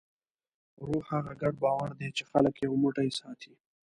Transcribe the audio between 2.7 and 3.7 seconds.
موټی ساتي.